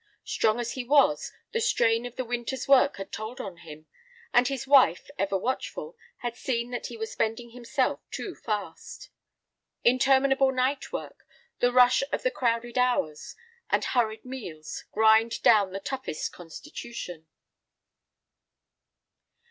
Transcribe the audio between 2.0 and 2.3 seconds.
of the